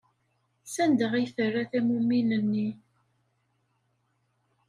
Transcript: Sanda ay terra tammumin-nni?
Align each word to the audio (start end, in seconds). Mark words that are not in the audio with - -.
Sanda 0.73 1.07
ay 1.13 1.27
terra 1.35 1.63
tammumin-nni? 1.71 2.69